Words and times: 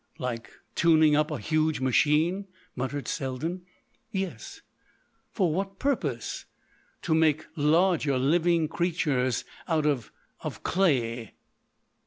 "Like 0.17 0.49
tuning 0.73 1.15
up 1.15 1.29
a 1.29 1.37
huge 1.37 1.79
machine?" 1.79 2.47
muttered 2.75 3.07
Selden. 3.07 3.67
"Yes." 4.11 4.61
"For 5.29 5.53
what 5.53 5.77
purpose?" 5.77 6.45
"To 7.03 7.13
make 7.13 7.45
larger 7.55 8.17
living 8.17 8.67
creatures 8.67 9.45
out 9.67 9.85
of—of 9.85 10.63
clay." 10.63 11.35